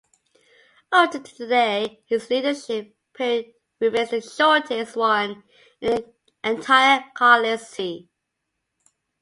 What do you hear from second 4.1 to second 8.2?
shortest one in the entire Carlist history.